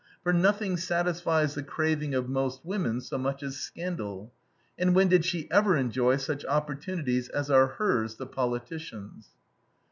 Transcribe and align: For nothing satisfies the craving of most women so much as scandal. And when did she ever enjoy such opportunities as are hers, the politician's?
For 0.23 0.33
nothing 0.33 0.77
satisfies 0.77 1.53
the 1.53 1.61
craving 1.61 2.15
of 2.15 2.27
most 2.27 2.65
women 2.65 3.01
so 3.01 3.19
much 3.19 3.43
as 3.43 3.57
scandal. 3.57 4.33
And 4.75 4.95
when 4.95 5.09
did 5.09 5.23
she 5.25 5.47
ever 5.51 5.77
enjoy 5.77 6.17
such 6.17 6.43
opportunities 6.45 7.29
as 7.29 7.51
are 7.51 7.67
hers, 7.67 8.15
the 8.15 8.25
politician's? 8.25 9.29